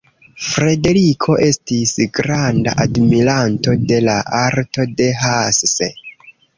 [0.43, 5.97] Frederiko estis granda admiranto de la arto de Hasse.